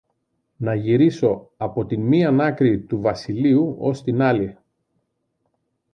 να 0.59 0.75
γυρίσω 0.75 1.51
από 1.57 1.85
τη 1.85 1.97
μίαν 1.97 2.41
άκρη 2.41 2.79
του 2.81 3.01
βασιλείου 3.01 3.75
ως 3.79 4.03
την 4.03 4.21
άλλη 4.21 4.57